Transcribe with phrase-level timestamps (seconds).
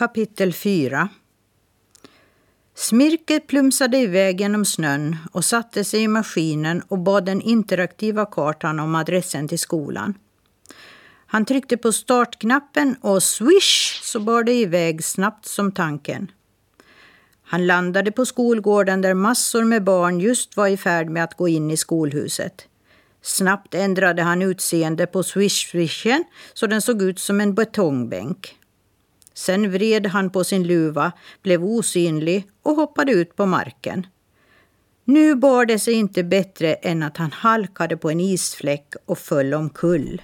[0.00, 1.08] Kapitel 4
[2.74, 8.80] Smirket plumsade iväg genom snön och satte sig i maskinen och bad den interaktiva kartan
[8.80, 10.14] om adressen till skolan.
[11.26, 16.30] Han tryckte på startknappen och swish så bar det iväg snabbt som tanken.
[17.42, 21.48] Han landade på skolgården där massor med barn just var i färd med att gå
[21.48, 22.68] in i skolhuset.
[23.22, 26.24] Snabbt ändrade han utseende på swish-swishen
[26.54, 28.56] så den såg ut som en betongbänk.
[29.40, 31.12] Sen vred han på sin luva,
[31.42, 34.06] blev osynlig och hoppade ut på marken.
[35.04, 39.54] Nu bar det sig inte bättre än att han halkade på en isfläck och föll
[39.54, 40.22] omkull.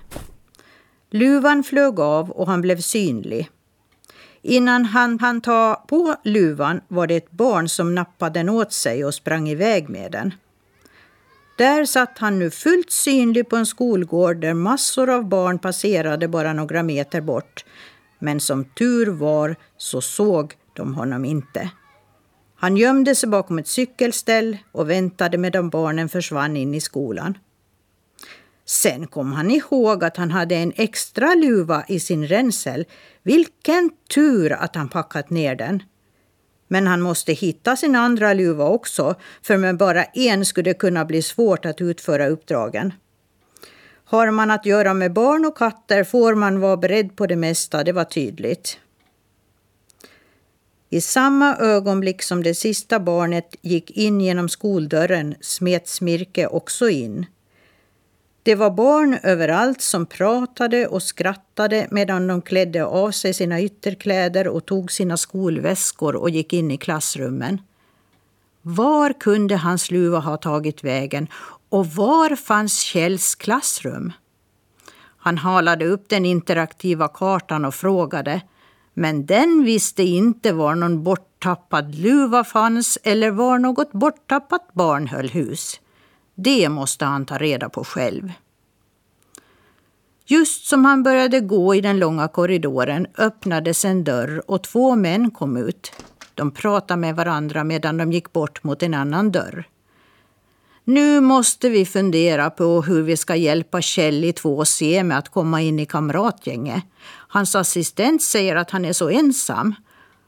[1.10, 3.50] Luvan flög av och han blev synlig.
[4.42, 9.04] Innan han hann ta på luvan var det ett barn som nappade den åt sig
[9.04, 10.34] och sprang iväg med den.
[11.58, 16.52] Där satt han nu fullt synlig på en skolgård där massor av barn passerade bara
[16.52, 17.64] några meter bort.
[18.18, 21.70] Men som tur var så såg de honom inte.
[22.56, 27.38] Han gömde sig bakom ett cykelställ och väntade medan barnen försvann in i skolan.
[28.64, 32.84] Sen kom han ihåg att han hade en extra luva i sin ränsel.
[33.22, 35.82] Vilken tur att han packat ner den.
[36.68, 41.04] Men han måste hitta sin andra luva också, för med bara en skulle det kunna
[41.04, 42.92] bli svårt att utföra uppdragen.
[44.08, 47.84] Har man att göra med barn och katter får man vara beredd på det mesta,
[47.84, 48.78] det var tydligt.
[50.90, 57.26] I samma ögonblick som det sista barnet gick in genom skoldörren smet Smirke också in.
[58.42, 64.48] Det var barn överallt som pratade och skrattade medan de klädde av sig sina ytterkläder
[64.48, 67.60] och tog sina skolväskor och gick in i klassrummen.
[68.68, 71.28] Var kunde hans luva ha tagit vägen
[71.68, 74.12] och var fanns Kjells klassrum?
[75.16, 78.40] Han halade upp den interaktiva kartan och frågade
[78.94, 85.28] men den visste inte var någon borttappad luva fanns eller var något borttappat barn höll
[85.28, 85.80] hus.
[86.34, 88.32] Det måste han ta reda på själv.
[90.24, 95.30] Just som han började gå i den långa korridoren öppnades en dörr och två män
[95.30, 95.92] kom ut.
[96.36, 99.68] De pratade med varandra medan de gick bort mot en annan dörr.
[100.84, 105.62] Nu måste vi fundera på hur vi ska hjälpa Kjell i 2C med att komma
[105.62, 106.84] in i kamratgänget.
[107.28, 109.74] Hans assistent säger att han är så ensam.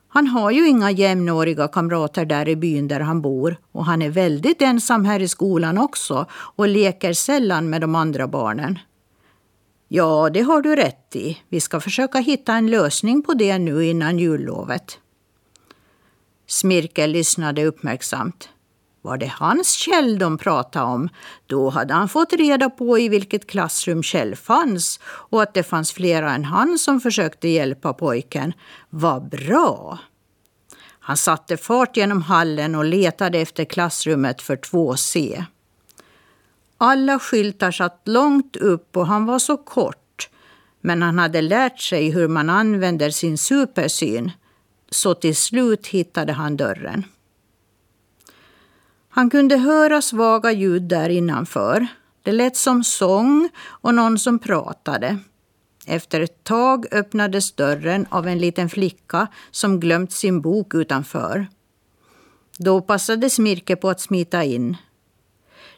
[0.09, 4.11] Han har ju inga jämnåriga kamrater där i byn där han bor och han är
[4.11, 8.79] väldigt ensam här i skolan också och leker sällan med de andra barnen.
[9.89, 11.39] Ja, det har du rätt i.
[11.49, 14.99] Vi ska försöka hitta en lösning på det nu innan jullovet.
[16.49, 18.49] Smirke lyssnade uppmärksamt.
[19.03, 21.09] Var det hans Kjell de pratade om,
[21.47, 25.93] då hade han fått reda på i vilket klassrum Kjell fanns och att det fanns
[25.93, 28.53] flera än han som försökte hjälpa pojken.
[28.91, 29.99] Vad bra!
[31.01, 35.45] Han satte fart genom hallen och letade efter klassrummet för 2C.
[36.79, 40.29] Alla skyltar satt långt upp och han var så kort.
[40.81, 44.31] Men han hade lärt sig hur man använder sin supersyn.
[44.91, 47.05] Så till slut hittade han dörren.
[49.09, 51.87] Han kunde höra svaga ljud där innanför.
[52.23, 55.19] Det lät som sång och någon som pratade.
[55.87, 61.47] Efter ett tag öppnades dörren av en liten flicka som glömt sin bok utanför.
[62.59, 64.77] Då passade Smirke på att smita in.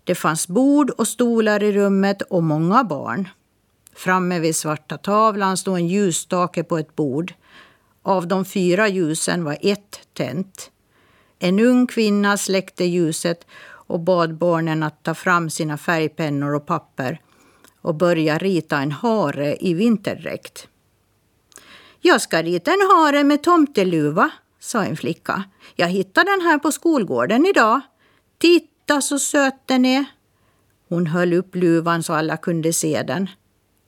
[0.05, 3.29] Det fanns bord och stolar i rummet och många barn.
[3.95, 7.35] Framme vid svarta tavlan stod en ljusstake på ett bord.
[8.03, 10.71] Av de fyra ljusen var ett tänt.
[11.39, 17.21] En ung kvinna släckte ljuset och bad barnen att ta fram sina färgpennor och papper
[17.81, 20.69] och börja rita en hare i vinterdräkt.
[22.01, 25.45] Jag ska rita en hare med tomteluva, sa en flicka.
[25.77, 27.81] Jag hittade den här på skolgården idag.
[28.39, 30.05] Titta Titta så söt den är.
[30.89, 33.31] Hon höll upp luvan så alla kunde se den.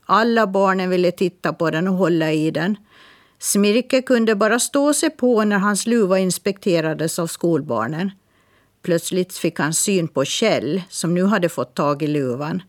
[0.06, 2.76] Alla barnen ville titta på den och hålla i den.
[3.42, 8.10] Smirke kunde bara stå sig på när hans luva inspekterades av skolbarnen.
[8.82, 12.62] Plötsligt fick han syn på Kjell som nu hade fått tag i luvan.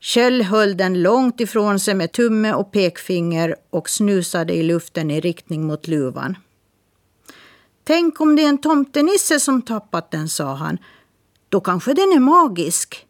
[0.00, 5.20] Kjell höll den långt ifrån sig med tumme och pekfinger och snusade i luften i
[5.20, 6.36] riktning mot luvan.
[7.84, 10.78] Tänk om det är en tomtenisse som tappat den, sa han.
[11.48, 13.06] Då kanske den är magisk.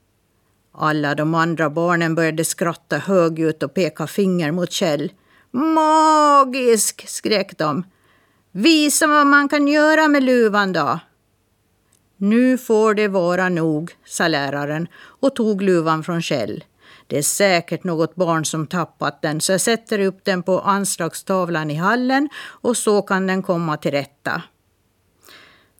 [0.72, 5.12] Alla de andra barnen började skratta högljutt och peka finger mot Kjell.
[5.56, 7.04] Magisk!
[7.08, 7.84] skrek de.
[8.52, 11.00] Visa vad man kan göra med luvan då.
[12.16, 16.64] Nu får det vara nog, sa läraren och tog luvan från Kjell.
[17.06, 21.70] Det är säkert något barn som tappat den så jag sätter upp den på anslagstavlan
[21.70, 24.42] i hallen och så kan den komma till rätta.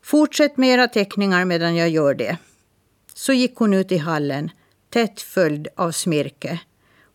[0.03, 2.37] Fortsätt med era teckningar medan jag gör det.
[3.15, 4.51] Så gick hon ut i hallen,
[4.91, 6.61] tätt följd av Smirke.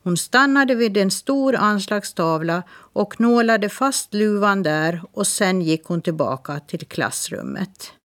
[0.03, 2.63] Hon stannade vid en stor anslagstavla
[2.93, 7.93] och nålade fast luvan där och sen gick hon tillbaka till klassrummet.